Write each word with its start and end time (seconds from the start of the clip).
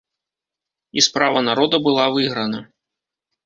І 0.97 1.03
справа 1.09 1.39
народа 1.51 1.83
была 1.91 2.05
выйграна. 2.19 2.59